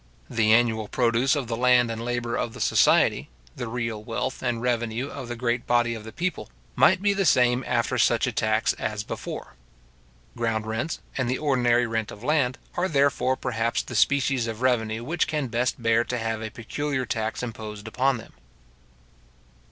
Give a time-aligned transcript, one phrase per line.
[0.31, 4.59] The annual produce of the land and labour of the society, the real wealth and
[4.59, 8.31] revenue of the great body of the people, might be the same after such a
[8.31, 9.53] tax as before.
[10.35, 15.03] Ground rents, and the ordinary rent of land, are therefore, perhaps, the species of revenue
[15.03, 18.33] which can best bear to have a peculiar tax imposed upon them.